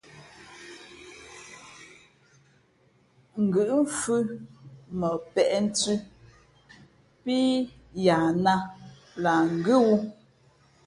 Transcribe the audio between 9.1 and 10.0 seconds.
lah ngʉ́ wū.